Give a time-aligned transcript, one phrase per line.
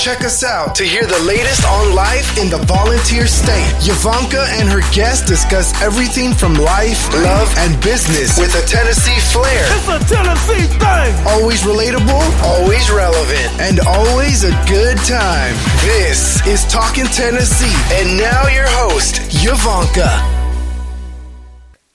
[0.00, 3.68] Check us out to hear the latest on life in the volunteer state.
[3.84, 9.66] Yavanka and her guests discuss everything from life, love, and business with a Tennessee flair.
[9.68, 11.26] It's a Tennessee thing.
[11.28, 15.52] Always relatable, always relevant, and always a good time.
[15.84, 20.08] This is Talking Tennessee, and now your host, Yavanka.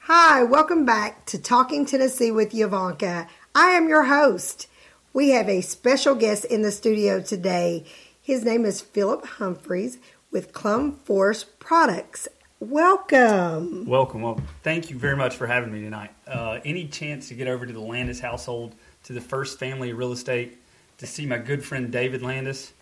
[0.02, 3.28] Hi, welcome back to Talking Tennessee with Yavanka.
[3.56, 4.68] I am your host.
[5.16, 7.86] We have a special guest in the studio today.
[8.22, 9.98] His name is Philip Humphreys
[10.30, 12.28] with Clum Forest Products.
[12.60, 13.86] Welcome.
[13.86, 14.24] Welcome.
[14.24, 16.12] Well, thank you very much for having me tonight.
[16.28, 19.98] Uh, any chance to get over to the Landis household, to the First Family of
[19.98, 20.58] Real Estate,
[20.98, 22.74] to see my good friend David Landis?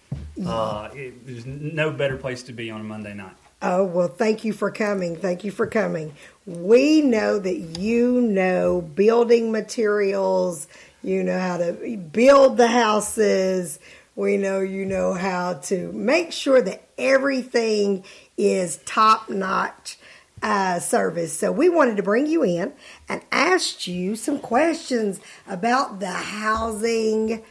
[0.43, 3.35] Uh, it, there's no better place to be on a Monday night.
[3.61, 5.15] Oh, well, thank you for coming.
[5.15, 6.15] Thank you for coming.
[6.47, 10.67] We know that you know building materials,
[11.03, 13.79] you know how to build the houses.
[14.15, 18.05] We know you know how to make sure that everything
[18.37, 19.97] is top notch
[20.41, 21.33] uh, service.
[21.33, 22.73] So we wanted to bring you in
[23.09, 27.43] and ask you some questions about the housing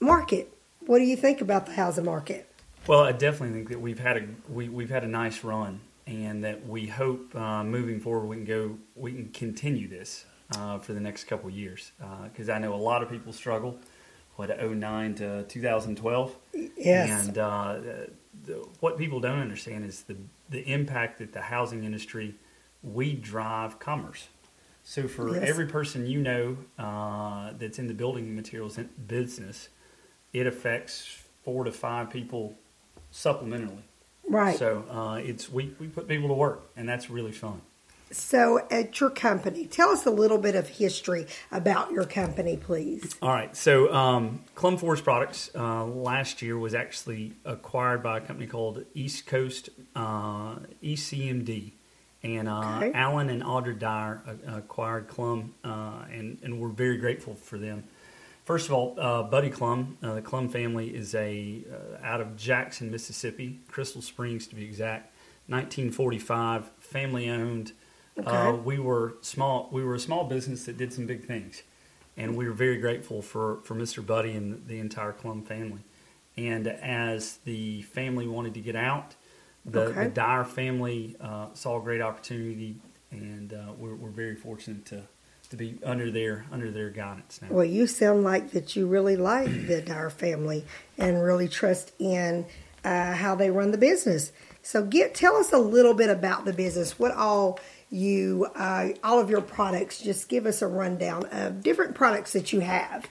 [0.00, 0.52] market.
[0.86, 2.48] What do you think about the housing market?
[2.86, 6.42] Well, I definitely think that we've had a we, we've had a nice run, and
[6.44, 10.24] that we hope uh, moving forward we can go we can continue this
[10.56, 11.92] uh, for the next couple of years
[12.24, 13.78] because I know a lot of people struggle.
[14.36, 16.36] What 09 to 2012,
[16.76, 17.26] Yes.
[17.26, 17.78] and uh,
[18.44, 20.16] the, what people don't understand is the
[20.48, 22.36] the impact that the housing industry
[22.84, 24.28] we drive commerce.
[24.84, 25.42] So for Yes.
[25.48, 29.70] every person you know uh, that's in the building materials business,
[30.32, 32.54] it affects four to five people
[33.12, 33.82] supplementarily.
[34.28, 34.56] right.
[34.56, 37.60] So uh, it's we, we put people to work, and that's really fun.
[38.10, 43.14] So, at your company, tell us a little bit of history about your company, please.
[43.20, 43.54] All right.
[43.56, 48.84] So um, Clum Forest Products uh, last year was actually acquired by a company called
[48.94, 51.72] East Coast uh, ECMD.
[52.22, 52.92] And uh, Okay.
[52.94, 57.84] Alan and Audra Dyer uh, acquired Clum, uh, and, and we're very grateful for them.
[58.44, 62.34] First of all, uh, Buddy Clum, uh, the Clum family is a uh, out of
[62.36, 65.12] Jackson, Mississippi, Crystal Springs to be exact.
[65.48, 67.72] 1945, family owned.
[68.26, 69.68] Uh, we were small.
[69.72, 71.62] We were a small business that did some big things,
[72.16, 74.04] and we were very grateful for for Mr.
[74.04, 75.80] Buddy and the entire Clum family.
[76.36, 79.16] And as the family wanted to get out,
[79.64, 80.04] the, Okay.
[80.04, 82.76] the Dyer family uh, saw a great opportunity,
[83.10, 85.02] and uh, we're, we're very fortunate to
[85.50, 87.48] to be under their under their guidance now.
[87.50, 90.64] Well, you sound like that you really like the Dyer family
[90.98, 92.44] and really trust in
[92.84, 94.30] uh, how they run the business.
[94.62, 96.98] So, get tell us a little bit about the business.
[96.98, 97.58] What all
[97.90, 100.00] you, uh, all of your products.
[100.00, 103.08] Just give us a rundown of different products that you have.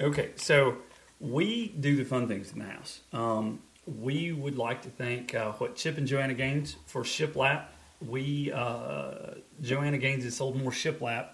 [0.00, 0.76] Okay, so
[1.20, 3.00] we do the fun things in the house.
[3.12, 7.64] Um, we would like to thank uh, what Chip and Joanna Gaines for Shiplap.
[8.06, 11.26] We uh, Joanna Gaines has sold more Shiplap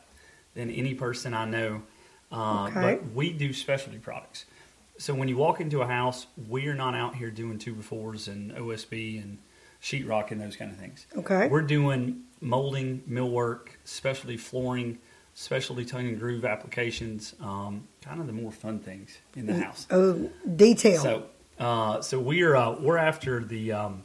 [0.55, 1.83] than any person I know,
[2.33, 2.81] uh, Okay.
[2.81, 4.47] but we do specialty products.
[4.99, 7.83] So when you walk into a house, we are not out here doing two by
[7.83, 9.39] fours and OSB and
[9.83, 11.07] sheetrock and those kind of things.
[11.17, 11.49] Okay.
[11.49, 14.99] We're doing molding, millwork, specialty flooring,
[15.35, 19.87] specialty tongue and groove applications, um, kind of the more fun things in the house.
[19.91, 21.01] Oh, detail.
[21.03, 21.27] So,
[21.59, 24.03] uh, so we're uh, we're after the um,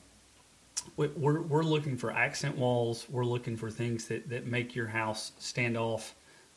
[0.97, 3.06] we- we're we're looking for accent walls.
[3.09, 6.16] We're looking for things that, that make your house stand off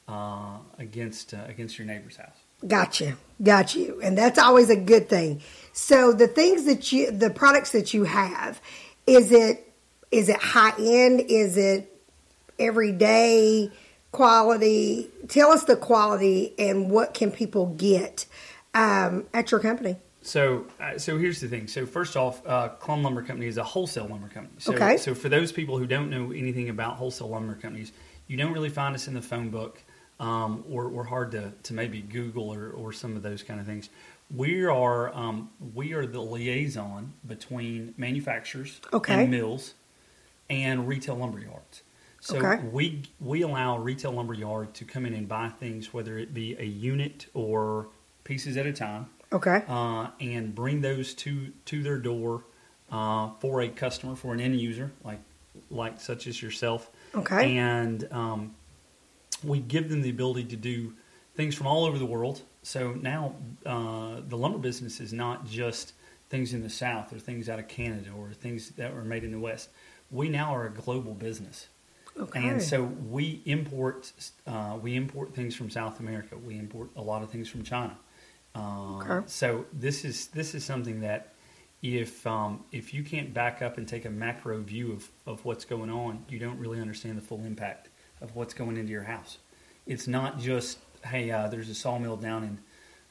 [0.08, 2.36] uh, against uh, against your neighbor's house.
[2.66, 5.40] Got you, got you, and that's always a good thing.
[5.72, 8.60] So the things that you, the products that you have,
[9.08, 9.64] is it
[10.10, 11.20] is it high end?
[11.28, 11.92] Is it
[12.58, 13.70] everyday
[14.12, 15.08] quality?
[15.28, 18.26] Tell us the quality and what can people get
[18.74, 19.96] um, at your company.
[20.22, 21.68] So, uh, so here's the thing.
[21.68, 24.56] So, first off, uh, Clum Lumber Company is a wholesale lumber company.
[24.58, 24.98] So, Okay.
[24.98, 27.92] so for those people who don't know anything about wholesale lumber companies,
[28.26, 29.82] you don't really find us in the phone book,
[30.20, 33.64] um, or, or hard to, to maybe Google or, or some of those kind of
[33.64, 33.88] things.
[34.34, 39.22] We are um, we are the liaison between manufacturers Okay.
[39.22, 39.74] and mills
[40.50, 41.82] and retail lumber yards.
[42.20, 42.62] So Okay.
[42.64, 46.56] we we allow retail lumber yard to come in and buy things, whether it be
[46.58, 47.88] a unit or
[48.24, 49.62] pieces at a time Okay.
[49.66, 52.44] uh, and bring those to to their door
[52.90, 55.20] uh, for a customer, for an end user, like
[55.70, 56.90] like such as yourself.
[57.14, 57.56] Okay.
[57.56, 58.54] And um,
[59.42, 60.92] we give them the ability to do
[61.34, 62.42] things from all over the world.
[62.68, 63.34] So now
[63.64, 65.94] uh, the lumber business is not just
[66.28, 69.32] things in the South or things out of Canada or things that were made in
[69.32, 69.70] the West.
[70.10, 71.68] We now are a global business.
[72.20, 72.46] Okay.
[72.46, 74.12] And so we import
[74.46, 76.36] uh, we import things from South America.
[76.36, 77.96] We import a lot of things from China.
[78.54, 79.26] Uh, Okay.
[79.28, 81.32] So this is this is something that
[81.82, 85.64] if um, if you can't back up and take a macro view of, of what's
[85.64, 87.88] going on, you don't really understand the full impact
[88.20, 89.38] of what's going into your house.
[89.86, 92.58] It's not just hey, uh, there's a sawmill down in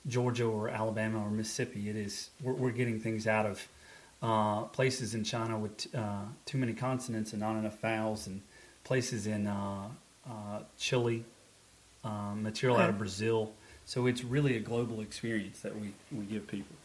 [0.07, 1.89] Georgia or Alabama or Mississippi.
[1.89, 3.68] It is we're, we're getting things out of
[4.22, 8.42] uh, places in China with uh, too many consonants and not enough vowels, and
[8.84, 9.88] places in uh,
[10.28, 11.24] uh, Chile,
[12.04, 13.51] uh, material out of Brazil.
[13.86, 16.75] So it's really a global experience that we, we give people.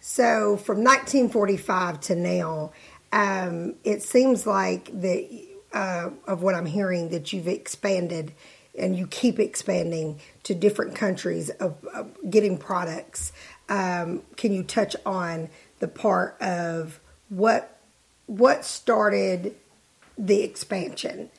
[0.00, 2.72] So from 1945 to now,
[3.12, 5.28] um, it seems like that
[5.72, 8.32] uh, of what I'm hearing that you've expanded
[8.78, 13.32] and you keep expanding to different countries of, of getting products.
[13.68, 15.48] Um, can you touch on
[15.78, 17.74] the part of what
[18.26, 19.54] what started
[20.18, 21.30] the expansion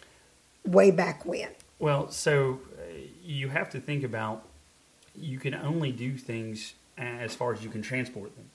[0.65, 1.49] way back when?
[1.77, 2.83] Well, so uh,
[3.23, 4.45] you have to think about
[5.15, 8.49] you can only do things as far as you can transport them.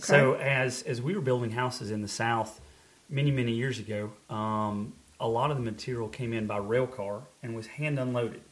[0.00, 2.60] So as as we were building houses in the South
[3.08, 7.22] many many years ago, um, a lot of the material came in by rail car
[7.42, 8.42] and was hand unloaded.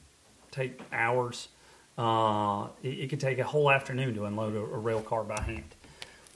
[0.50, 1.48] Take hours.
[1.96, 5.40] Uh, it, it could take a whole afternoon to unload a, a rail car by
[5.40, 5.74] hand.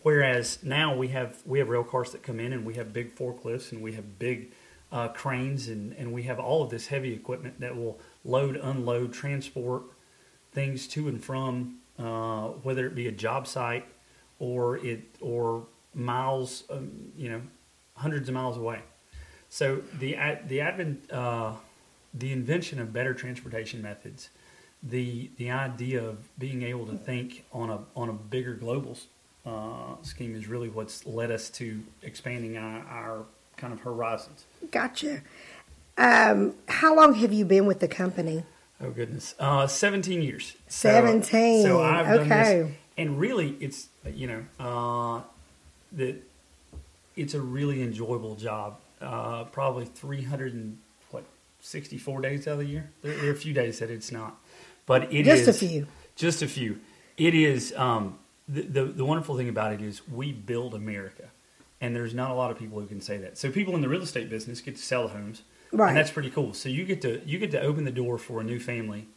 [0.03, 3.15] Whereas now we have we have rail cars that come in and we have big
[3.15, 4.53] forklifts and we have big
[4.93, 9.13] uh, cranes and, and we have all of this heavy equipment that will load, unload,
[9.13, 9.83] transport
[10.53, 13.87] things to and from, uh, whether it be a job site
[14.39, 17.43] or it or miles, um, you know,
[17.95, 18.81] hundreds of miles away.
[19.51, 20.17] So the
[20.47, 21.55] the advent, uh,
[22.15, 24.31] the invention of better transportation methods,
[24.83, 28.97] the the idea of being able to think on a on a bigger global
[29.45, 33.25] uh, scheme is really what's led us to expanding our, our
[33.57, 34.45] kind of horizons.
[34.71, 35.23] Gotcha.
[35.99, 38.45] Um, how long have you been with the company?
[38.81, 40.57] Oh goodness, uh, seventeen years.
[40.69, 42.63] 17, So I've done okay.
[42.63, 45.23] this, and really, it's you know uh,
[45.93, 46.17] that
[47.17, 48.79] it's a really enjoyable job.
[49.01, 50.79] Uh, probably three hundred and
[51.11, 51.25] what
[51.61, 52.91] sixty four days out of the year.
[53.03, 54.39] There, there are a few days that it's not,
[54.87, 55.87] but it is Just a few.
[56.17, 56.81] Just a few.
[57.17, 57.73] It is.
[57.77, 58.19] Um,
[58.49, 61.31] the, the the wonderful thing about it is we build America,
[61.81, 63.39] and there's not a lot of people who can say that.
[63.39, 65.43] So people in the real estate business get to sell homes,
[65.73, 65.89] Right.
[65.89, 66.53] And that's pretty cool.
[66.55, 69.09] So you get to you get to open the door for a new family,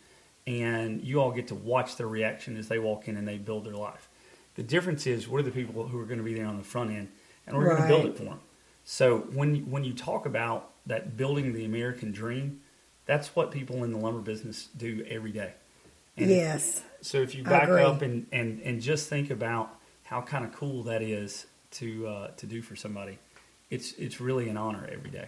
[0.45, 3.65] and you all get to watch their reaction as they walk in and they build
[3.65, 4.07] their life.
[4.55, 6.91] The difference is we're the people who are going to be there on the front
[6.91, 7.09] end,
[7.47, 8.39] and we're going to build it for them.
[8.83, 12.61] So when when you talk about that building the American dream,
[13.05, 15.53] that's what people in the lumber business do every day.
[16.17, 16.83] And yes.
[17.01, 20.83] so if you back up and, and, and just think about how kind of cool
[20.83, 23.17] that is to uh, to do for somebody,
[23.69, 25.27] it's it's really an honor every day.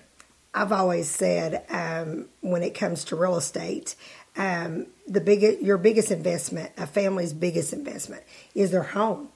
[0.54, 3.96] I've always said um, when it comes to real estate,
[4.38, 8.24] um, the biggest, your biggest investment, a family's biggest investment,
[8.54, 9.30] is their home.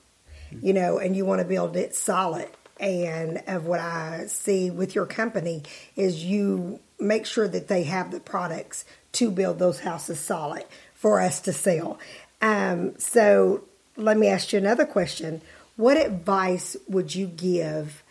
[0.62, 2.48] You know, and you want to build it solid.
[2.80, 5.62] And of what I see with your company
[5.96, 11.20] is you make sure that they have the products to build those houses solid for
[11.20, 11.98] us to sell.
[12.40, 13.64] Um, so
[13.96, 15.42] let me ask you another question:
[15.76, 18.02] What advice would you give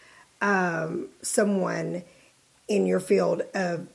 [0.42, 2.04] um, someone?
[2.70, 3.88] in your field of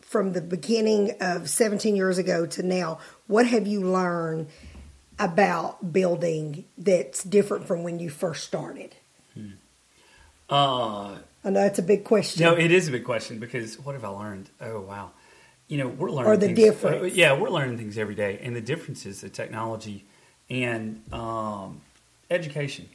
[0.00, 4.46] from the beginning of 17 years ago to now what have you learned
[5.18, 8.94] about building that's different from when you first started
[10.50, 13.94] Uh, i know it's a big question No, it is a big question because what
[13.94, 14.50] have I learned?
[14.60, 15.10] Oh wow,
[15.68, 17.02] you know we're learning Or the things, difference.
[17.02, 20.04] uh, yeah, we're learning things every day, and the difference is the technology
[20.50, 21.82] and um,
[22.30, 22.88] education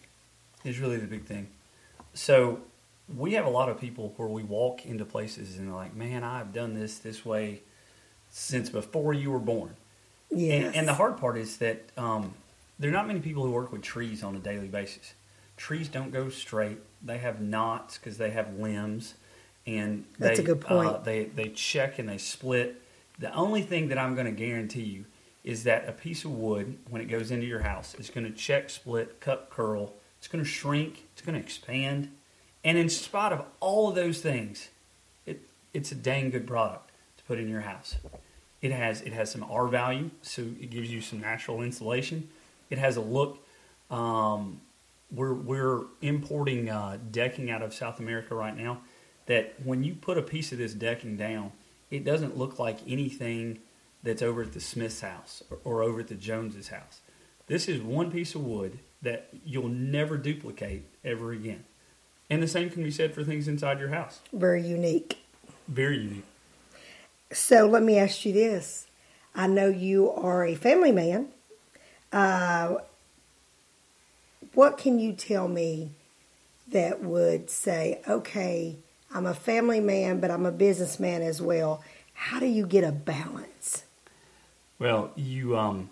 [0.64, 1.48] is really the big thing.
[2.16, 2.62] So
[3.16, 6.24] we have a lot of people where we walk into places and they're like, "Man,
[6.24, 7.62] I've done this this way
[8.32, 9.76] since before you were born."
[10.32, 10.66] yes.
[10.66, 12.34] And, and the hard part is that um,
[12.80, 15.14] there are not many people who work with trees on a daily basis.
[15.58, 19.16] Trees don't go straight; they have knots because they have limbs,
[19.66, 20.90] and That's they, a good point.
[20.90, 22.82] Uh, they they check and they split.
[23.20, 25.06] The only thing that I'm going to guarantee you
[25.44, 28.32] is that a piece of wood, when it goes into your house, is going to
[28.32, 29.94] check, split, cut, curl.
[30.18, 31.06] It's going to shrink.
[31.14, 32.10] It's going to expand,
[32.64, 34.70] and in spite of all of those things,
[35.26, 35.42] it
[35.74, 37.96] it's a dang good product to put in your house.
[38.62, 42.30] It has it has some R value, so it gives you some natural insulation.
[42.70, 43.46] It has a look.
[43.92, 44.62] Um,
[45.14, 48.80] we're we're importing uh, decking out of South America right now.
[49.28, 51.52] That when you put a piece of this decking down,
[51.90, 53.60] it doesn't look like anything
[54.02, 57.00] that's over at the Smith's house or, or over at the Joneses house.
[57.48, 61.64] This is one piece of wood that you'll never duplicate ever again.
[62.30, 64.20] And the same can be said for things inside your house.
[64.34, 65.20] very unique
[65.68, 66.24] Very unique.
[67.32, 68.88] so let me ask you this
[69.36, 71.28] i know you are a family man
[72.12, 72.76] uh,
[74.54, 75.92] what can you tell me
[76.70, 78.78] that would say, okay,
[79.14, 81.84] I'm a family man, but I'm a businessman as well.
[82.14, 83.84] How do you get a balance?
[84.80, 85.90] Well, you um,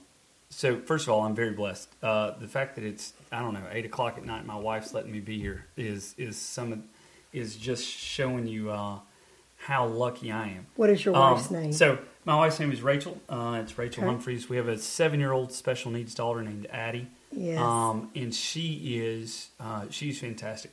[0.50, 1.90] so first of all, I'm very blessed.
[2.02, 5.12] Uh, the fact that it's I don't know eight o'clock at night, my wife's letting
[5.12, 6.84] me be here is is some
[7.32, 9.00] is just showing you uh,
[9.58, 10.68] how lucky I am.
[10.76, 11.72] What is your Um, wife's name?
[11.74, 13.22] So my wife's name is Rachel.
[13.30, 14.12] Uh, it's Rachel Okay.
[14.12, 14.50] Humphreys.
[14.50, 17.08] We have a seven-year-old special needs daughter named Addie.
[17.32, 17.60] Yes.
[17.60, 20.72] Um, and she is uh, she's fantastic.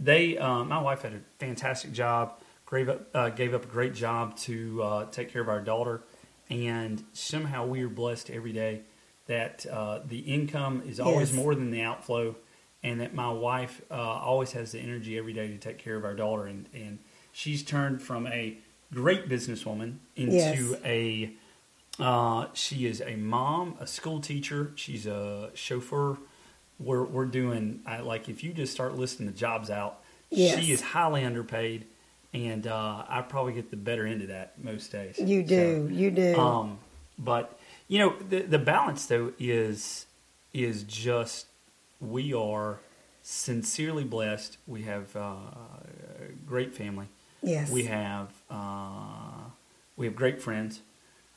[0.00, 2.40] They uh, my wife had a fantastic job.
[2.70, 6.02] Gave up uh, gave up a great job to uh, take care of our daughter,
[6.50, 8.82] and somehow we are blessed every day
[9.26, 11.36] that uh, the income is always Yes.
[11.42, 12.36] more than the outflow,
[12.82, 16.04] and that my wife uh, always has the energy every day to take care of
[16.04, 16.98] our daughter, and and
[17.32, 18.58] she's turned from a
[18.92, 20.74] great businesswoman into Yes.
[20.84, 21.30] a
[21.98, 24.72] uh, she is a mom, a school teacher.
[24.76, 26.16] She's a chauffeur.
[26.78, 29.98] We're we're doing I, like if you just start listing the jobs out,
[30.30, 30.58] Yes.
[30.60, 31.86] she is highly underpaid,
[32.32, 35.18] and uh, I probably get the better end of that most days.
[35.18, 36.36] you do, you do.
[36.38, 36.78] Um,
[37.18, 40.06] but you know the the balance though is
[40.54, 41.46] is just
[42.00, 42.78] we are
[43.22, 44.56] sincerely blessed.
[44.68, 47.06] We have uh, a great family.
[47.42, 47.70] yes.
[47.72, 49.48] We have uh,
[49.96, 50.80] we have great friends.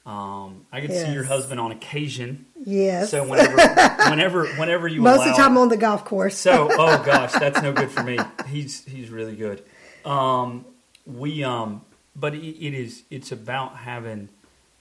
[0.05, 2.45] Um, I can to see your husband on occasion.
[2.65, 3.11] yes.
[3.11, 3.55] So whenever,
[4.09, 6.35] whenever, whenever you Most allow, of the time on the golf course.
[6.35, 8.17] so oh gosh, that's no good for me.
[8.47, 9.63] He's he's really good.
[10.03, 10.65] Um,
[11.05, 11.81] we um,
[12.15, 14.29] but it, it is it's about having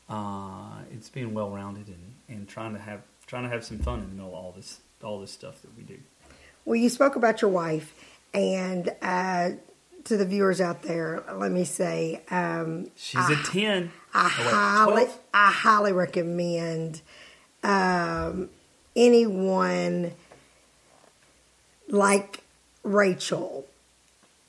[0.09, 4.01] uh, it's being well rounded and, and trying to have trying to have some fun
[4.01, 5.99] in the middle of all this all this stuff that we do.
[6.65, 7.95] Well, you spoke about your wife,
[8.33, 9.51] and uh,
[10.05, 13.93] to the viewers out there, let me say, um, She's a ten.
[14.13, 15.19] I highly, 12?
[15.35, 17.03] I highly recommend
[17.63, 18.51] um,
[18.97, 20.13] anyone
[21.89, 22.43] like
[22.83, 23.67] Rachel.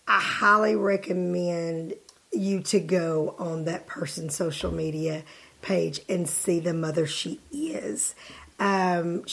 [0.08, 1.94] I highly recommend
[2.32, 5.24] you to go on that person's social media
[5.62, 8.16] page and see the mother she is.
[8.60, 9.26] Um,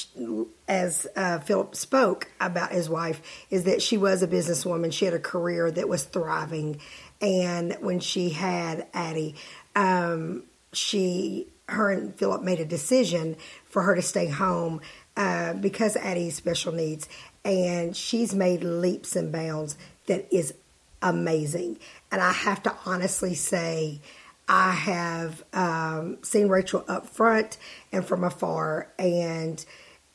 [0.66, 3.20] as uh, Philip spoke about his wife,
[3.50, 4.90] is that she was a businesswoman.
[4.90, 6.80] She had a career that was thriving,
[7.20, 9.34] and when she had Addie,
[9.78, 10.42] um,
[10.72, 13.36] she, her and Philip made a decision
[13.68, 14.80] for her to stay home
[15.16, 17.08] uh, because Addie's special needs,
[17.44, 20.52] and she's made leaps and bounds that is
[21.00, 21.78] amazing.
[22.10, 24.00] And I have to honestly say,
[24.48, 27.56] I have um, seen Rachel up front
[27.92, 29.64] and from afar, and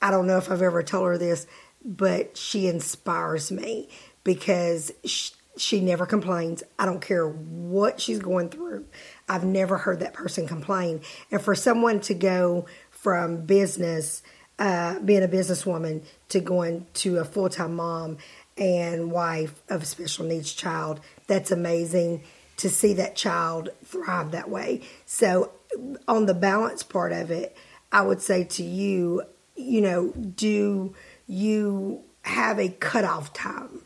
[0.02, 1.48] I don't know if I've ever told her this,
[1.86, 3.88] but she inspires me
[4.26, 6.64] because she, she never complains.
[6.80, 8.86] I don't care what she's going through.
[9.30, 11.02] I've never heard that person complain.
[11.32, 14.24] And for someone to go from business,
[14.60, 18.18] uh, being a businesswoman, to going to a full time mom
[18.58, 22.24] and wife of a special needs child, that's amazing
[22.58, 24.82] to see that child thrive that way.
[25.06, 25.52] So,
[26.08, 27.56] on the balance part of it,
[27.92, 29.24] I would say to you,
[29.56, 30.94] you know, do
[31.28, 33.83] you have a cutoff time?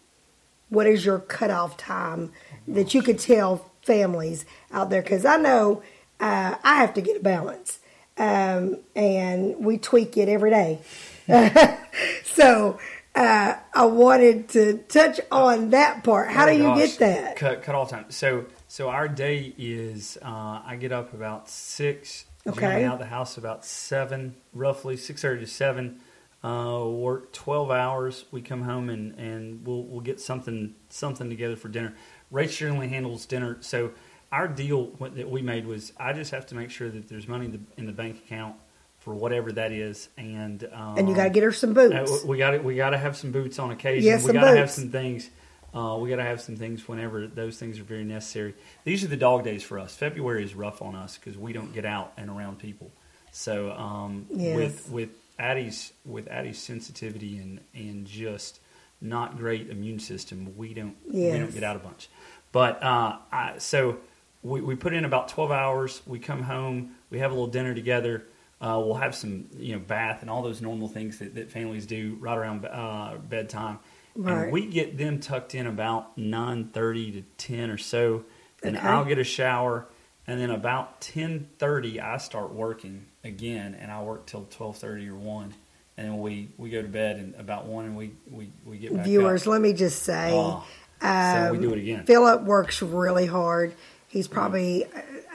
[0.69, 2.31] What is your cutoff time
[2.67, 5.01] that you could tell families out there?
[5.01, 5.81] Because I know
[6.19, 7.79] uh, I have to get a balance,
[8.17, 10.79] um, and we tweak it every day.
[12.23, 12.79] so
[13.15, 16.29] uh, I wanted to touch on that part.
[16.29, 16.77] How Oh, do you gosh.
[16.77, 17.35] get that?
[17.35, 18.05] Cut cut all time.
[18.09, 22.25] So so our day is uh, I get up about six.
[22.45, 22.85] Okay.
[22.85, 25.99] Out of the house about seven, roughly six thirty to seven.
[26.43, 28.25] Uh, work twelve hours.
[28.31, 31.93] We come home and, and we'll we'll get something something together for dinner.
[32.31, 33.57] Rachel generally handles dinner.
[33.61, 33.91] So
[34.31, 37.45] our deal that we made was I just have to make sure that there's money
[37.45, 38.55] in the, in the bank account
[38.99, 42.23] for whatever that is, and um, And you got to get her some boots.
[42.23, 44.03] uh, we got we got to have some boots on occasion.
[44.05, 45.29] Yes, we got to have some things.
[45.73, 48.53] Uh, we got to have some things whenever those things are very necessary.
[48.83, 49.95] These are the dog days for us.
[49.95, 52.91] February is rough on us because we don't get out and around people.
[53.31, 54.55] So um, Yes.
[54.55, 58.59] with with Addie's with Addie's sensitivity and and just
[58.99, 62.09] not great immune system, we don't we don't get out a bunch.
[62.51, 63.97] But uh, I, so
[64.41, 66.01] we, we put in about twelve hours.
[66.05, 66.95] We come home.
[67.09, 68.23] We have a little dinner together.
[68.59, 71.85] Uh, we'll have some, you know, bath and all those normal things that, that families
[71.85, 73.77] do right around uh, bedtime.
[74.15, 74.45] Right.
[74.45, 78.25] And we get them tucked in about nine thirty to ten or so.
[78.63, 78.87] Then Okay.
[78.87, 79.85] I'll get a shower,
[80.27, 85.07] and then about ten thirty I start working again, and I work till twelve thirty
[85.09, 85.53] or one,
[85.97, 88.93] and then we, we go to bed, and about one, and we we, we get
[88.95, 89.47] back Viewers, up.
[89.47, 90.65] let me just say, Oh,
[91.01, 92.05] so we do it again.
[92.05, 93.73] Philip works really hard.
[94.07, 94.85] He's probably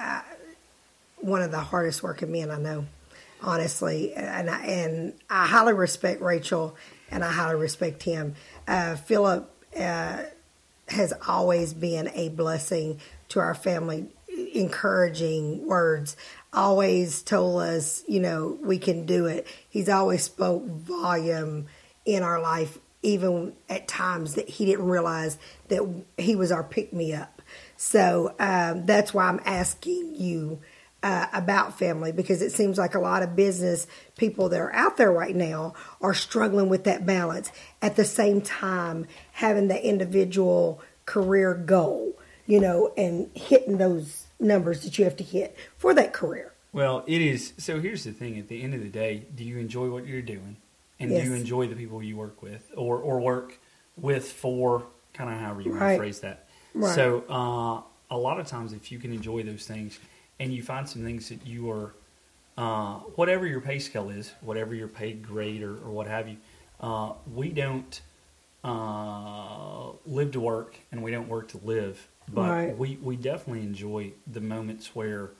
[0.00, 0.22] uh,
[1.18, 2.86] one of the hardest working men I know,
[3.40, 4.14] honestly.
[4.14, 6.76] And I, and I highly respect Rachel
[7.10, 8.34] and I highly respect him.
[8.66, 10.22] Uh, Philip uh,
[10.88, 14.08] has always been a blessing to our family,
[14.54, 16.16] encouraging words.
[16.52, 19.46] Always told us, you know, we can do it.
[19.68, 21.66] He's always spoke volume
[22.04, 26.92] in our life, even at times that he didn't realize that he was our pick
[26.92, 27.42] me up.
[27.76, 30.60] So um, that's why I'm asking you
[31.02, 34.96] uh, about family because it seems like a lot of business people that are out
[34.96, 40.80] there right now are struggling with that balance at the same time having the individual
[41.06, 42.16] career goal,
[42.46, 46.52] you know, and hitting those numbers that you have to hit for that career.
[46.72, 47.52] Well, it is.
[47.58, 50.22] So here's the thing: at the end of the day, do you enjoy what you're
[50.22, 50.56] doing,
[50.98, 51.22] and Yes.
[51.22, 53.58] do you enjoy the people you work with, or or work
[53.96, 54.84] with for
[55.14, 56.46] kind of however you want to phrase that.
[56.74, 56.94] Right.
[56.94, 57.82] So uh,
[58.14, 59.98] a lot of times, if you can enjoy those things,
[60.40, 61.94] and you find some things that you are,
[62.56, 66.38] uh, whatever your pay scale is, whatever your paid grade or, or what have you,
[66.80, 68.00] uh, we don't
[68.64, 72.08] uh, live to work and we don't work to live.
[72.32, 72.78] But Right.
[72.78, 75.30] we, we definitely enjoy the moments where,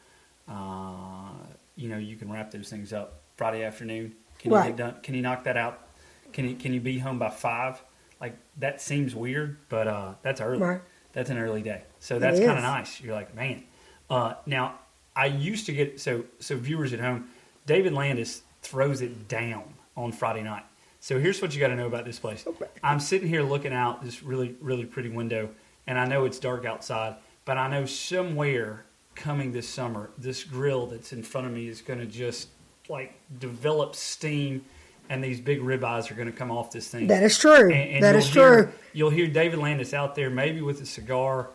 [0.48, 1.30] uh,
[1.76, 4.14] you know, you can wrap those things up Friday afternoon.
[4.38, 4.66] Can you Right.
[4.68, 5.00] get done?
[5.02, 5.86] Can you knock that out?
[6.32, 7.82] Can you can you be home by five?
[8.20, 10.60] Like that seems weird, but uh, that's early.
[10.62, 10.80] Right.
[11.12, 13.00] That's an early day, so that's kind of nice.
[13.00, 13.64] You're like, man.
[14.08, 14.78] Uh, now
[15.14, 17.28] I used to get so so viewers at home.
[17.66, 20.64] David Landis throws it down on Friday night.
[21.00, 22.46] So here's what you got to know about this place.
[22.46, 22.66] Okay.
[22.82, 25.50] I'm sitting here looking out this really really pretty window,
[25.86, 28.84] and I know it's dark outside, but I know somewhere
[29.14, 32.48] coming this summer, this grill that's in front of me is going to just
[32.88, 34.64] like develop steam,
[35.08, 37.06] and these big ribeyes are going to come off this thing.
[37.08, 37.68] That is true.
[37.68, 38.72] That you'll hear- true.
[38.94, 41.48] You'll hear David Landis out there, maybe with a cigar,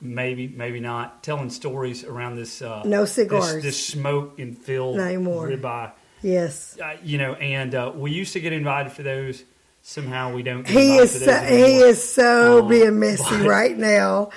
[0.00, 2.62] maybe, maybe not, telling stories around this.
[2.62, 3.62] Uh, No this- cigars.
[3.62, 5.48] This, smoke and filled Not anymore.
[5.48, 5.92] ribeye.
[6.22, 6.78] Yes.
[6.82, 9.44] Uh, you know, and uh, we used to get invited for those.
[9.86, 10.62] Somehow we don't.
[10.62, 14.30] Get He is so, he is so Uh, being messy but- right now.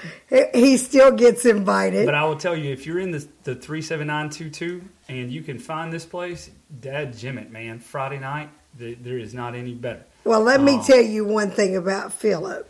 [0.54, 2.06] He, still gets invited.
[2.06, 4.82] But I will tell you, if you're in the the three seven nine two two
[5.08, 6.50] and you can find this place,
[6.82, 7.80] Dad Jim it, man.
[7.80, 10.04] Friday night, th- there is not any better.
[10.26, 10.84] Well, let me Oh.
[10.86, 12.70] tell you one thing about Philip.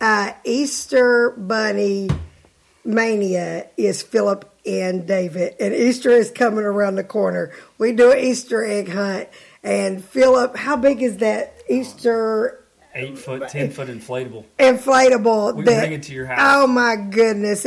[0.00, 2.08] Uh, Easter Bunny
[2.86, 7.50] Mania is Philip and David, and Easter is coming around the corner.
[7.76, 9.28] We do an Easter egg hunt,
[9.64, 12.60] and Philip, how big is that Easter
[12.94, 14.44] Eight foot, ten foot inflatable.
[14.58, 15.56] inflatable?
[15.56, 16.38] We that, bring it to your house.
[16.40, 17.66] Oh my goodness!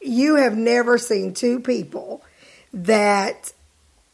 [0.00, 2.22] You have never seen two people
[2.72, 3.52] that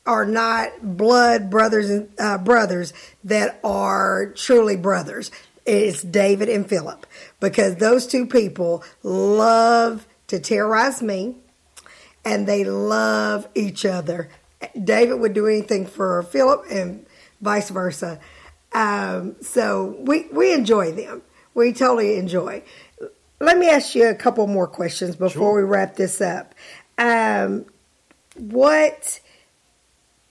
[0.06, 5.30] are not blood brothers and uh, brothers that are truly brothers.
[5.66, 7.06] It's David and Philip
[7.40, 11.36] because those two people love to terrorize me
[12.24, 14.28] and they love each other.
[14.83, 17.07] David would do anything for Philip and
[17.40, 18.20] vice versa.
[18.72, 21.22] Um, so we, we enjoy them.
[21.55, 22.62] We totally enjoy.
[23.40, 25.57] Let me ask you a couple more questions before Sure.
[25.57, 26.55] we wrap this up.
[26.98, 27.66] Um,
[28.37, 29.20] what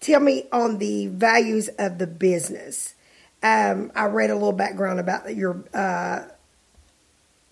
[0.04, 2.93] tell me on the values of the business.
[3.41, 6.24] Um, I read a little background about your, uh,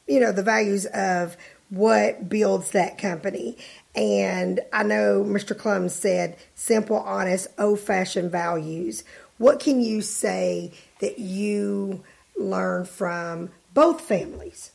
[0.08, 1.38] you know, the values of
[1.72, 3.58] what builds that company.
[3.96, 5.58] And I know Mr.
[5.58, 9.04] Clum said simple, honest, old fashioned values.
[9.38, 12.04] What can you say that you
[12.38, 14.72] learned from both families?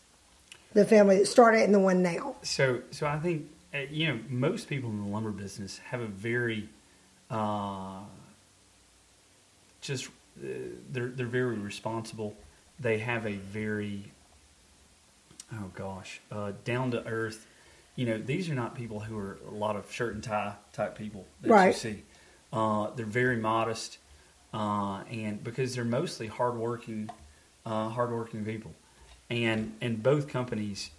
[0.73, 2.37] The family that started and the one now.
[2.43, 6.07] So, so I think uh, you know most people in the lumber business have a
[6.07, 6.69] very,
[7.31, 8.01] uh,
[9.81, 10.49] just uh,
[10.91, 12.35] they're they're very responsible.
[12.79, 14.13] They have a very,
[15.59, 17.47] oh gosh, uh, down to earth.
[17.95, 20.99] You know, these are not people who are a lot of shirt and tie type
[20.99, 22.03] people that you see.
[22.53, 23.99] Uh, they're very modest,
[24.53, 27.09] uh, and because they're mostly hardworking,
[27.65, 28.73] uh, hardworking people,
[29.31, 30.91] and and both companies,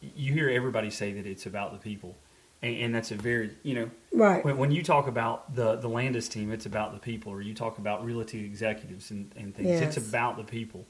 [0.00, 2.16] you hear everybody say that it's about the people,
[2.62, 4.42] and, and that's a very you know Right.
[4.44, 7.54] when, when you talk about the the Landis team, it's about the people, or you
[7.54, 9.96] talk about realty executives and, and things, Yes.
[9.96, 10.86] it's about the people.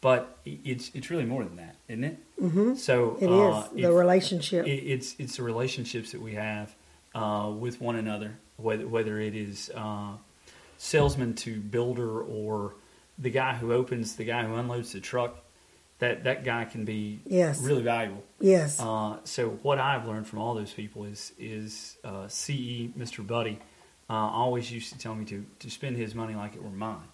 [0.00, 2.18] But it's it's really more than that, isn't it?
[2.40, 2.74] Mm-hmm.
[2.74, 4.66] So It is uh, the relationship.
[4.66, 6.74] it, it's it's the relationships that we have
[7.14, 10.12] uh, with one another, whether whether it is uh,
[10.78, 12.74] salesman to builder or
[13.18, 15.38] the guy who opens, the guy who unloads the truck.
[15.98, 17.58] That that guy can be Yes.
[17.62, 18.22] really valuable.
[18.38, 18.78] yes.
[18.78, 23.26] Uh, so what I've learned from all those people is is uh, CE Mr.
[23.26, 23.58] Buddy
[24.10, 27.08] uh, always used to tell me to to spend his money like it were mine,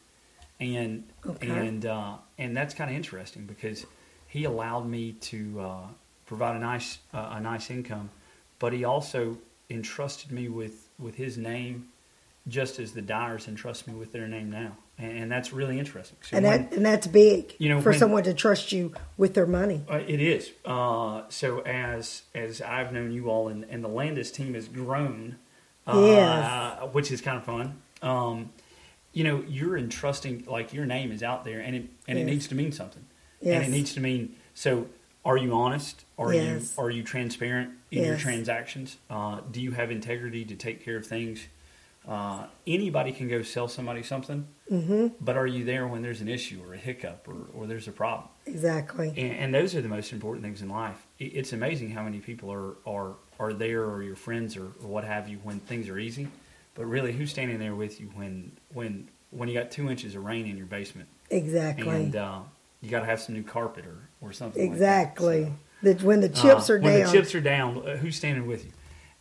[0.62, 1.48] and Okay.
[1.48, 3.85] and uh, and that's kind of interesting because
[4.29, 5.87] he allowed me to uh,
[6.27, 8.11] provide a nice uh, a nice income,
[8.59, 9.38] but he also
[9.70, 11.88] entrusted me with with his name,
[12.48, 16.16] just as the Dyers entrust me with their name now, and, and that's really interesting.
[16.22, 18.92] So and when- that and that's big You know, for when- someone to trust you
[19.16, 19.83] with their money.
[19.90, 20.51] Uh, it is.
[20.64, 25.37] Uh, so as as I've known you all, and, and the Landis team has grown,
[25.87, 26.94] uh, Yes.
[26.94, 27.81] which is kind of fun.
[28.03, 28.51] Um,
[29.12, 32.48] you know, you're entrusting like your name is out there, and it and it needs
[32.48, 33.05] to mean something,
[33.40, 33.57] yes.
[33.57, 34.37] and it needs to mean.
[34.55, 34.87] So,
[35.25, 36.05] are you honest?
[36.18, 36.75] Are Yes.
[36.77, 38.96] you are you transparent in your transactions?
[39.11, 41.46] Uh, do you have integrity to take care of things?
[42.07, 45.07] Uh, anybody can go sell somebody something, mm-hmm.
[45.20, 47.92] but are you there when there's an issue or a hiccup or, or there's a
[47.92, 48.29] problem?
[48.44, 49.09] Exactly.
[49.16, 51.07] and, and those are the most important things in life.
[51.20, 54.88] It, it's amazing how many people are are are there, or your friends, or, or
[54.88, 56.29] what have you, when things are easy.
[56.75, 60.25] But really, who's standing there with you when when when you got two inches of
[60.25, 61.89] rain in your basement, Exactly.
[61.89, 62.41] and uh,
[62.81, 64.63] you got to have some new carpet or or something.
[64.63, 65.45] exactly.
[65.45, 68.17] Like that when the chips uh, are when down, the chips are down, uh, who's
[68.17, 68.71] standing with you?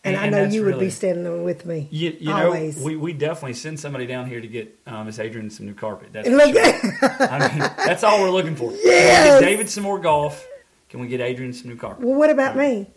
[0.03, 1.87] and, I know that's you would really- be standing with me.
[1.91, 2.77] You, you know, always.
[2.81, 6.09] we, we definitely send somebody down here to get uh, Miss Adrian some new carpet.
[6.13, 6.99] That's look sure.
[7.19, 8.69] I mean, that's all we're looking for.
[8.71, 9.39] Can we Yes.
[9.41, 10.47] get David some more golf?
[10.89, 12.03] Can we get Adrian some new carpet?
[12.05, 12.87] well, what about me?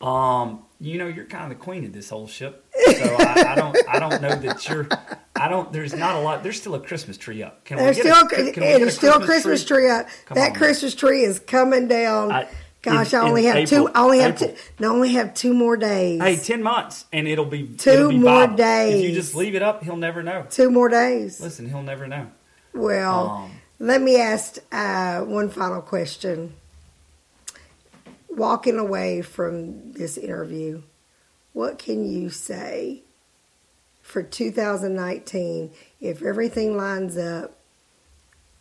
[0.00, 2.64] Um, you know, you're kind of the queen of this whole ship.
[2.86, 4.88] So I, I don't, I don't know that you're.
[5.36, 5.72] I don't.
[5.72, 6.42] There's not a lot.
[6.42, 7.64] There's still a Christmas tree up.
[7.64, 10.06] Can There's we still get a, can we there's still a Christmas tree, up.
[10.26, 10.54] Come that on, man.
[10.54, 12.30] Christmas tree is coming down.
[12.32, 12.48] I-
[12.80, 13.88] Gosh, in- I only have two.
[13.88, 14.54] I only have April.
[14.78, 14.84] two.
[14.84, 16.22] I only have two more days.
[16.22, 18.62] Hey, ten months, and it'll be Two it'll be more viable.
[18.94, 20.46] If you just leave it up, he'll never know.
[20.48, 21.40] two more days.
[21.40, 22.28] Listen, he'll never know.
[22.72, 26.54] Well, Um, let me ask uh, one final question.
[28.38, 30.82] Walking away from this interview,
[31.52, 33.02] what can you say
[34.00, 37.58] for 2019 if everything lines up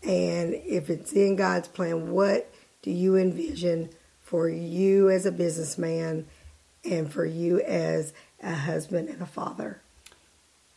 [0.01, 2.09] and if it's in God's plan?
[2.11, 6.25] What do you envision for you as a businessman
[6.83, 9.81] and for you as a husband and a father?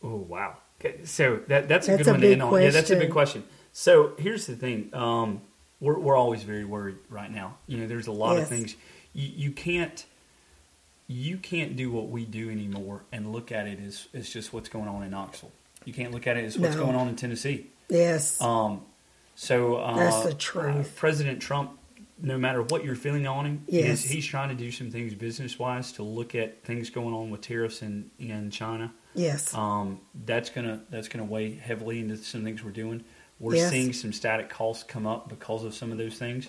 [0.03, 0.57] Oh wow!
[0.79, 2.61] Okay, so that that's a That's good a one to big end on.
[2.61, 3.41] Yeah, that's a big question.
[3.41, 3.57] question.
[3.71, 5.41] So here's the thing: um,
[5.81, 7.57] we're we're always very worried right now.
[7.67, 8.43] You know, there's a lot Yes.
[8.43, 8.75] of things
[9.13, 10.05] you, you can't
[11.07, 14.69] you can't do what we do anymore and look at it as as just what's
[14.69, 15.51] going on in Knoxville.
[15.83, 16.83] You can't look at it as what's No.
[16.85, 17.67] going on in Tennessee.
[17.89, 18.39] Yes.
[18.41, 18.81] Um,
[19.35, 20.87] so uh, That's the truth.
[20.87, 21.71] uh, President Trump,
[22.21, 24.05] no matter what you're feeling on him, Yes.
[24.05, 27.29] is, he's trying to do some things business wise to look at things going on
[27.31, 28.93] with tariffs in in China.
[29.15, 29.53] yes.
[29.53, 33.03] Um, that's gonna that's gonna weigh heavily into some things we're doing.
[33.41, 33.71] We're Yes.
[33.71, 36.47] seeing some static costs come up because of some of those things.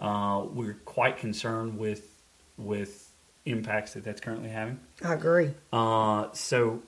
[0.00, 2.10] Uh, we're quite concerned with
[2.58, 3.08] with
[3.46, 4.80] impacts that that's currently having.
[5.04, 5.52] I agree.
[5.72, 6.82] Uh, so,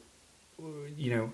[0.97, 1.33] you know,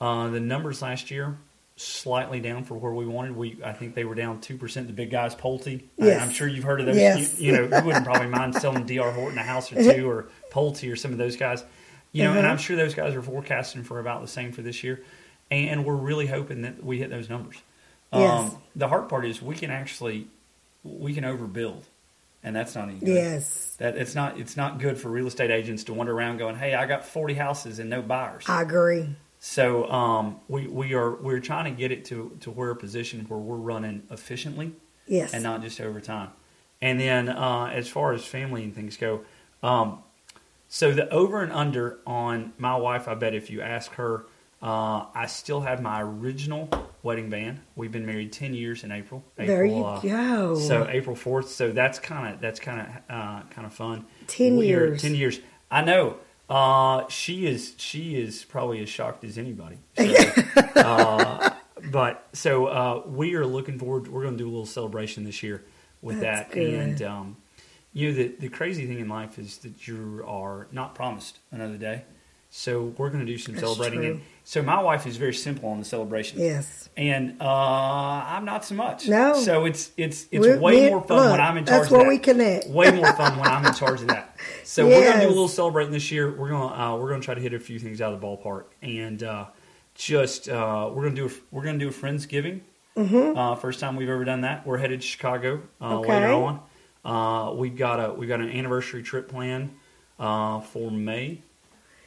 [0.00, 1.36] uh, the numbers last year
[1.76, 3.34] slightly down for where we wanted.
[3.36, 4.86] We I think they were down two percent.
[4.88, 5.80] The big guys, Pulte.
[5.80, 6.22] I- Yes.
[6.22, 6.96] I'm sure you've heard of those.
[6.96, 7.38] Yes.
[7.40, 9.12] You, you know, you wouldn't probably mind selling D.R.
[9.12, 11.62] Horton a house or two, or Pulte, or some of those guys.
[12.12, 12.48] You know, and Uh-huh.
[12.48, 15.00] I'm sure those guys are forecasting for about the same for this year,
[15.50, 17.56] and we're really hoping that we hit those numbers.
[18.12, 18.52] Yes.
[18.52, 20.26] Um, the hard part is we can actually
[20.82, 21.82] we can overbuild,
[22.42, 23.08] and that's not any good.
[23.08, 23.76] Yes.
[23.78, 26.74] That it's not it's not good for real estate agents to wander around going, "Hey,
[26.74, 29.08] I got 40 houses and no buyers." I agree.
[29.38, 33.24] So um, we we are we're trying to get it to to where a position
[33.28, 34.72] where we're running efficiently
[35.06, 35.32] Yes.
[35.34, 36.30] and not just over time.
[36.82, 39.20] And then uh, as far as family and things go,
[39.62, 39.98] um,
[40.68, 44.24] so the over and under on my wife, I bet if you ask her,
[44.62, 46.68] uh, I still have my original
[47.02, 47.60] wedding band.
[47.76, 49.24] We've been married 10 years in April.
[49.36, 50.54] there April, you uh, go.
[50.58, 51.48] so April fourth.
[51.50, 54.04] So that's kind of that's kind of uh, kind of fun.
[54.26, 55.02] 10 We are- years.
[55.02, 55.40] Ten years.
[55.70, 56.16] I know.
[56.48, 59.78] Uh, she is she is probably as shocked as anybody.
[59.96, 60.04] So,
[60.76, 61.50] uh,
[61.90, 64.08] but so uh, we are looking forward.
[64.08, 65.62] We're going to do a little celebration this year
[66.02, 66.52] with That's that.
[66.54, 66.74] good.
[66.74, 67.36] And um,
[67.92, 71.76] you know the the crazy thing in life is that you are not promised another
[71.76, 72.02] day.
[72.52, 74.00] So we're going to do some That's celebrating.
[74.00, 74.10] true.
[74.10, 76.88] And so my wife is very simple on the celebration yes.
[76.96, 79.06] and uh, I'm not so much.
[79.06, 79.34] No.
[79.34, 81.82] So it's it's it's We- way more fun look, when I'm in charge.
[81.82, 82.08] That's of where that.
[82.08, 82.66] we connect.
[82.68, 84.36] Way more fun when I'm in charge of that.
[84.64, 86.30] So we're gonna do a little celebrating this year.
[86.36, 88.66] We're gonna uh, we're gonna try to hit a few things out of the ballpark
[88.82, 89.46] and uh,
[89.96, 92.60] just uh, we're gonna do a, we're gonna do a friendsgiving.
[92.96, 93.36] Mm-hmm.
[93.36, 94.64] Uh, first time we've ever done that.
[94.66, 96.12] We're headed to Chicago uh, Okay.
[96.14, 96.60] later on.
[97.04, 99.74] Uh, we've got a we've got an anniversary trip planned
[100.20, 101.42] uh, for May.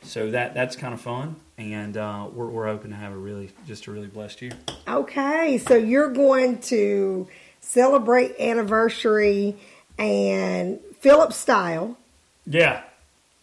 [0.04, 3.52] So that that's kind of fun, and uh, we're we're hoping to have a really
[3.66, 4.52] just a really blessed year.
[4.88, 7.28] Okay, so you're going to
[7.62, 9.56] celebrate anniversary
[9.98, 11.98] and Philip style.
[12.46, 12.84] Yeah,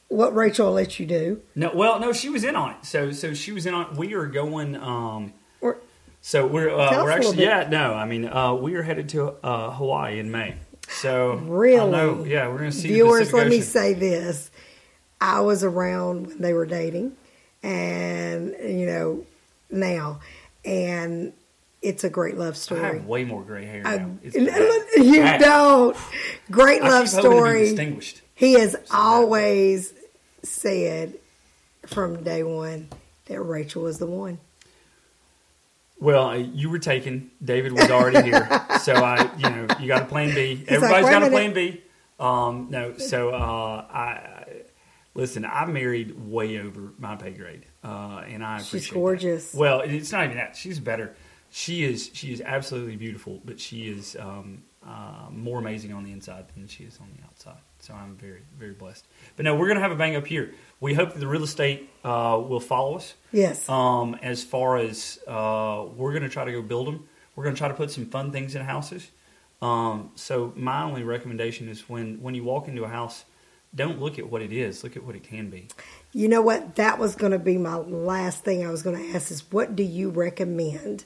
[0.08, 1.40] What Rachel will let you do.
[1.54, 2.84] No, well, no, she was in on it.
[2.84, 3.96] So, so she was in on.
[3.96, 4.76] We are going.
[4.76, 5.78] Um, Or
[6.20, 9.70] so we're uh, we're actually yeah no I mean uh, we are headed to uh,
[9.70, 10.56] Hawaii in May.
[10.88, 12.30] So Really?
[12.30, 14.50] Yeah we're going to see viewers, let me say this:
[15.20, 17.16] I was around when they were dating,
[17.62, 19.24] and you know
[19.70, 20.20] now,
[20.64, 21.32] and
[21.82, 22.80] it's a great love I story.
[22.98, 24.10] have way more gray hair I- now.
[24.22, 24.36] It's
[24.96, 25.40] you bad.
[25.40, 25.96] don't.
[26.50, 27.64] Great I love story.
[27.64, 28.22] distinguished.
[28.34, 29.92] He has always
[30.42, 31.14] said
[31.86, 32.88] from day one
[33.26, 34.38] that Rachel was the one.
[35.98, 37.30] Well, you were taken.
[37.44, 38.48] David was already here,
[38.80, 40.64] so I, you know, you got a plan B.
[40.66, 41.82] Everybody's "Wait a got a minute." plan B.
[42.18, 44.29] Um, no, so uh, I, I
[45.20, 45.44] listen.
[45.44, 48.94] I married way over my pay grade, uh, and I She's appreciate that.
[49.00, 49.54] gorgeous.
[49.54, 50.56] Well, it's not even that.
[50.56, 51.14] She's better.
[51.50, 52.10] She is.
[52.12, 56.66] She is absolutely beautiful, but she is um, uh, more amazing on the inside than
[56.66, 57.60] she is on the outside.
[57.80, 59.06] So I'm very, very blessed.
[59.36, 60.52] But no, we're gonna have a bang up here.
[60.80, 63.14] We hope that the real estate uh, will follow us.
[63.32, 63.68] Yes.
[63.68, 67.06] Um, as far as uh, we're going to try to go build them,
[67.36, 69.10] we're going to try to put some fun things in houses.
[69.62, 73.24] Um, so my only recommendation is when when you walk into a house,
[73.74, 75.68] don't look at what it is, look at what it can be.
[76.12, 76.74] You know what?
[76.76, 79.76] That was going to be my last thing I was going to ask is what
[79.76, 81.04] do you recommend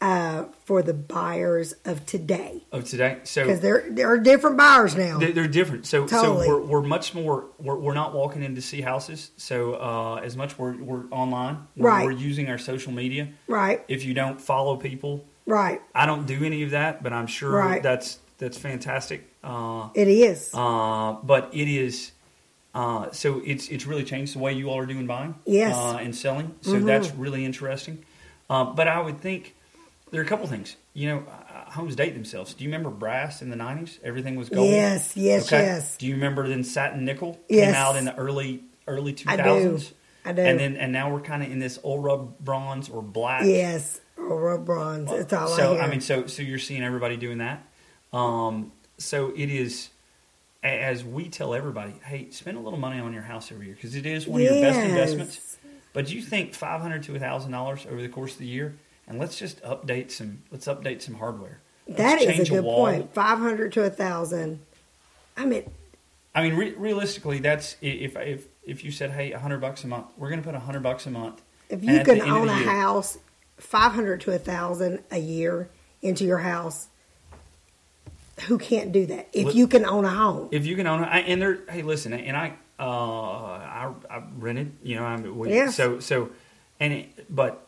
[0.00, 2.62] uh, for the buyers of today?
[2.70, 5.18] Of today, so Because there, there are different buyers now.
[5.18, 5.86] They're, they're different.
[5.86, 6.46] So, Totally.
[6.46, 7.46] so we're, we're much more.
[7.58, 9.30] We're, we're not walking in to see houses.
[9.36, 11.66] So, uh, as much we're, we're online.
[11.76, 12.04] We're, Right.
[12.04, 13.28] We're using our social media.
[13.46, 15.80] Right, If you don't follow people, right.
[15.94, 17.82] I don't do any of that, but I'm sure Right.
[17.82, 19.30] that's that's fantastic.
[19.44, 20.50] Uh, It is.
[20.54, 22.12] uh, but it is.
[22.74, 25.76] Uh, so it's it's really changed the way you all are doing buying, Yes.
[25.76, 25.96] Mm-hmm.
[25.96, 26.54] uh, and selling.
[26.62, 28.04] So that's really interesting.
[28.50, 29.54] Uh, but I would think
[30.10, 30.76] there are a couple things.
[30.92, 32.52] You know, uh, homes date themselves.
[32.54, 33.98] Do you remember brass in the '90s?
[34.02, 34.70] Everything was gold.
[34.70, 35.96] Yes, yes, yes.
[35.98, 37.66] Do you remember then satin nickel Yes.
[37.66, 39.88] came out in the early early I 2000s?
[39.90, 39.94] do.
[40.24, 40.42] I do.
[40.42, 43.44] And then and now we're kind of in this old rub bronze or black.
[43.44, 44.00] yes.
[44.18, 45.12] old Or bronze.
[45.12, 45.82] It's all so I hear.
[45.84, 47.62] I mean, so so you're seeing everybody doing that.
[48.12, 49.90] Um, so it is
[50.62, 53.94] as we tell everybody, hey, spend a little money on your house every year because
[53.94, 55.58] it is one of your best investments.
[55.92, 58.74] But you think five hundred to thousand dollars over the course of the year,
[59.06, 60.42] and let's just update some.
[60.50, 61.60] Let's update some hardware.
[61.86, 62.86] Let's that is a good wall.
[62.86, 63.12] point.
[63.12, 64.58] 500 to a 1,000.
[65.36, 65.70] I mean,
[66.34, 69.86] I mean, re- realistically, that's if if if you said, hey, a hundred bucks a
[69.86, 71.42] month, we're going to put a hundred bucks a month.
[71.68, 73.18] if you can own a year- house,
[73.58, 75.68] 500 to a 1,000 a year
[76.02, 76.88] into your house,
[78.42, 79.28] who can't do that?
[79.32, 80.48] If Look- you can own a home.
[80.52, 84.72] If you can own it, and they're hey, listen, and I uh, I, I rented,
[84.82, 85.76] you know, I'm we, Yes.
[85.76, 86.30] so so,
[86.80, 87.66] and it, but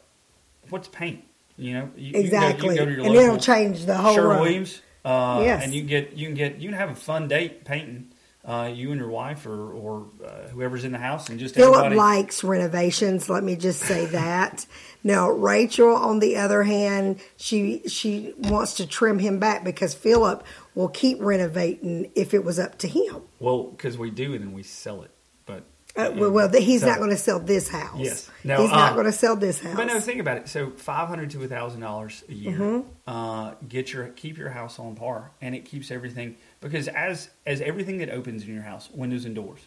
[0.71, 1.23] what's paint?
[1.57, 2.75] You know, you, Exactly.
[2.75, 4.41] You can go, you go to your and local it'll change the whole Sherwin room.
[4.41, 5.63] Williams, uh, Yes.
[5.65, 8.09] and you can get you can get you can have a fun date painting.
[8.45, 11.75] Uh, you and your wife, or or uh, whoever's in the house, and just Philip
[11.87, 11.97] everybody.
[11.97, 13.29] likes renovations.
[13.29, 14.67] Let me just say that.
[15.07, 20.45] Now, Rachel, on the other hand, she she wants to trim him back because Philip
[20.75, 23.23] will keep renovating if it was up to him.
[23.39, 25.13] well, because we do, and then we sell it.
[25.47, 25.63] But
[25.95, 28.01] Uh, well, well, he's So- not going to sell this house.
[28.01, 28.31] Yes.
[28.43, 29.77] No, he's not uh, going to sell this house.
[29.77, 30.49] But no, think about it.
[30.49, 32.59] So five hundred to thousand dollars a year.
[32.59, 32.89] Mm-hmm.
[33.07, 37.61] Uh, get your keep your house on par, and it keeps everything because as as
[37.61, 39.61] everything that opens in your house, windows and doors,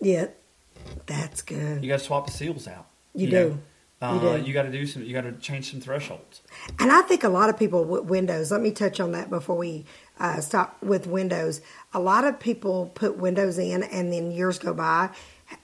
[0.00, 0.28] yeah,
[1.04, 1.84] that's good.
[1.84, 2.86] you got to swap the seals out.
[3.14, 3.48] You know?
[3.50, 3.58] do.
[4.00, 4.46] Uh, You.
[4.46, 5.02] You got to do some.
[5.02, 6.42] You got to change some thresholds.
[6.78, 8.50] And I think a lot of people with windows.
[8.52, 9.86] Let me touch on that before we
[10.20, 11.60] uh, stop with windows.
[11.92, 15.10] A lot of people put windows in, and then years go by.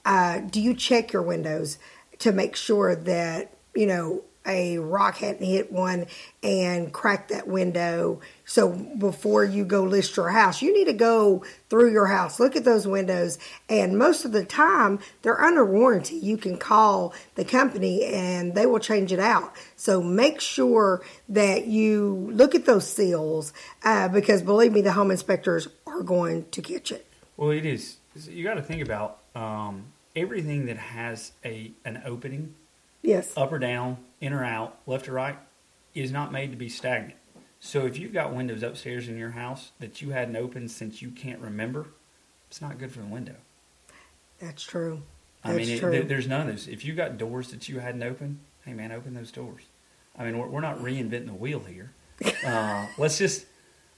[0.05, 1.79] Uh, do you check your windows
[2.19, 6.07] to make sure that you know a rock hadn't hit one
[6.43, 8.21] and cracked that window?
[8.45, 12.57] So before you go list your house, you need to go through your house, look
[12.57, 16.17] at those windows, and most of the time they're under warranty.
[16.17, 19.55] You can call the company and they will change it out.
[19.77, 23.53] So make sure that you look at those seals
[23.83, 27.07] uh, because believe me, the home inspectors are going to catch it.
[27.37, 27.97] Well, it is.
[28.15, 32.55] You got to think about um, everything that has a an opening,
[33.05, 33.33] Yes.
[33.37, 35.39] up or down, in or out, left or right,
[35.95, 37.19] is not made to be stagnant.
[37.61, 41.11] So if you've got windows upstairs in your house that you hadn't opened since you
[41.11, 41.87] can't remember,
[42.51, 43.37] it's not good for the window.
[44.39, 45.03] That's true.
[45.43, 45.91] I mean, it, true.
[45.91, 46.69] there, there's none of those.
[46.69, 49.63] If you got doors that you hadn't opened, hey man, open those doors.
[50.19, 51.93] I mean, we're, we're not reinventing the wheel here.
[52.47, 53.47] Uh, let's just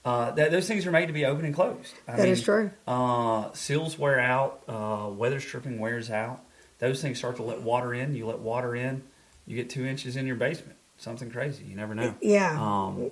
[0.05, 1.93] uh, that, those things are made to be open and closed.
[2.07, 2.71] I That mean, is true.
[2.87, 4.63] Uh, seals wear out.
[4.67, 6.41] Uh, weather stripping wears out.
[6.79, 8.15] Those things start to let water in.
[8.15, 9.03] You let water in,
[9.45, 10.77] you get two inches in your basement.
[10.97, 11.63] Something crazy.
[11.65, 12.13] You never know.
[12.21, 12.59] Yeah.
[12.59, 13.11] Um,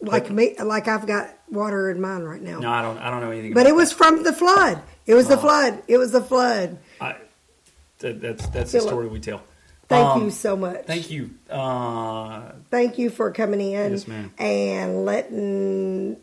[0.00, 2.58] like me, like I've got water in mine right now.
[2.60, 2.98] no, I don't.
[2.98, 3.54] I don't know anything.
[3.54, 4.82] But about it was from the flood.
[5.06, 5.40] It was the Oh.
[5.40, 5.82] flood.
[5.88, 6.78] It was the flood.
[7.00, 7.16] I,
[8.00, 9.42] that, that's that's the story we tell.
[9.88, 10.84] Thank Um, you so much.
[10.84, 11.30] Thank you.
[11.48, 14.32] Uh, Thank you for coming in Yes, ma'am.
[14.36, 16.16] and letting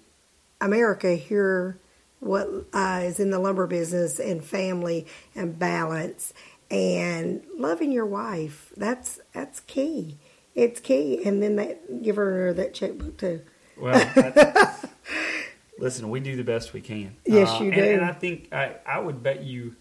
[0.61, 1.77] America hear
[2.19, 6.33] what uh, is in the lumber business and family and balance
[6.71, 8.71] and loving your wife.
[8.77, 10.17] That's that's key.
[10.55, 11.23] It's key.
[11.25, 13.41] And then that give her that checkbook too.
[13.77, 14.85] Well, that's-
[15.79, 17.15] listen, we do the best we can.
[17.25, 17.83] Yes, Uh, you and- do.
[17.83, 19.75] And I think I, I would bet you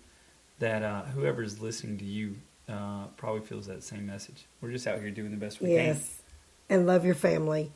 [0.61, 1.03] that uh,
[1.41, 2.37] is listening to you
[2.69, 4.47] uh, probably feels that same message.
[4.61, 5.77] We're just out here doing the best we can.
[5.87, 6.23] Yes.
[6.69, 7.73] And love your family.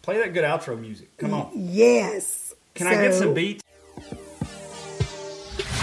[0.00, 1.16] Play that good outro music.
[1.18, 1.50] Come on.
[1.54, 2.54] Yes.
[2.74, 3.61] Can I get some beats?